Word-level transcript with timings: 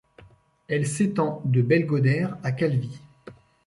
Elle 0.67 0.87
s'étend 0.87 1.43
de 1.45 1.61
Belgodère 1.61 2.35
à 2.41 2.51
Calvi. 2.51 2.97